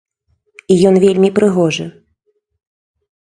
І 0.75 0.77
ён 0.91 0.95
вельмі 1.03 1.29
прыгожы. 1.37 1.85